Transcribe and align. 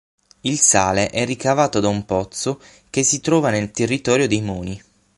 Il 0.41 0.57
sale 0.57 1.11
è 1.11 1.23
ricavato 1.25 1.79
da 1.79 1.87
un 1.87 2.05
pozzo 2.05 2.59
che 2.89 3.03
si 3.03 3.19
trova 3.19 3.51
nel 3.51 3.69
territorio 3.69 4.27
dei 4.27 4.41
Moni. 4.41 4.83